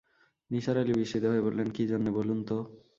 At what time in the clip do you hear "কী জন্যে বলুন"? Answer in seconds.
1.71-2.39